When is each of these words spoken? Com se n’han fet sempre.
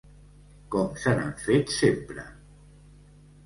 Com 0.75 0.89
se 1.03 1.13
n’han 1.19 1.31
fet 1.43 1.77
sempre. 1.77 2.27